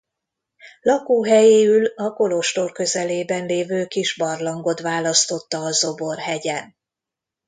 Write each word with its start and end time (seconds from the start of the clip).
Lakóhelyéül 0.81 1.85
a 1.85 2.13
kolostor 2.13 2.71
közelében 2.71 3.45
lévő 3.45 3.85
kis 3.85 4.17
barlangot 4.17 4.79
választotta 4.79 5.57
a 5.59 5.71
Zobor 5.71 6.17
hegyen. 6.17 6.75